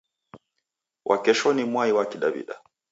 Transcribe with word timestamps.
Wakesho 1.09 1.49
ni 1.53 1.63
mwai 1.71 1.91
wa 1.97 2.05
kidaw'ida. 2.11 2.55